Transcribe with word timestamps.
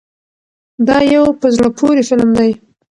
دا 0.87 0.97
یو 1.13 1.25
په 1.41 1.47
زړه 1.55 1.69
پورې 1.77 2.01
فلم 2.09 2.29
دی. 2.39 2.51